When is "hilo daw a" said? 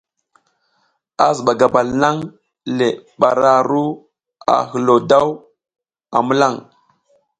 4.69-6.19